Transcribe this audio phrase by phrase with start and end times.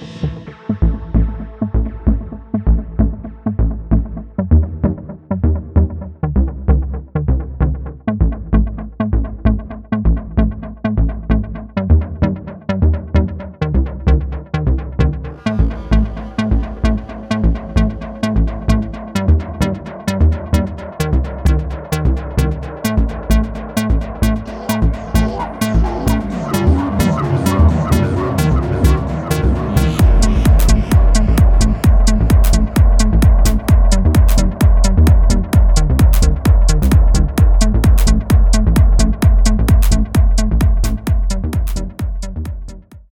[0.00, 0.23] Yeah.